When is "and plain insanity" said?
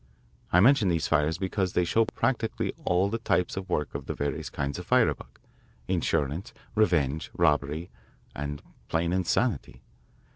8.35-9.83